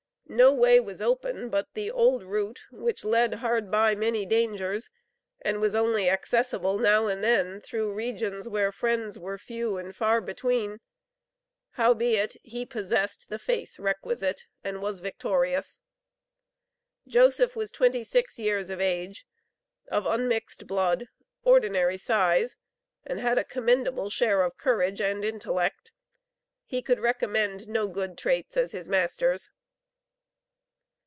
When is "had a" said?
23.19-23.43